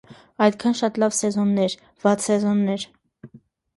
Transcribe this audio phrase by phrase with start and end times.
[0.45, 2.87] Այդքան շատ լավ սեզոններ, վատ սեզոններ։